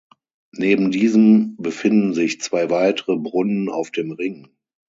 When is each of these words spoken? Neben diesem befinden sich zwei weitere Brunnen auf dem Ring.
Neben 0.55 0.89
diesem 0.89 1.57
befinden 1.57 2.15
sich 2.15 2.41
zwei 2.41 2.71
weitere 2.71 3.17
Brunnen 3.17 3.69
auf 3.69 3.91
dem 3.91 4.11
Ring. 4.11 4.47